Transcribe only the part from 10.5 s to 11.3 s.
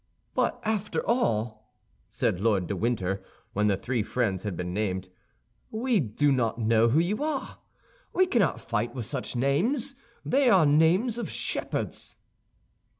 names of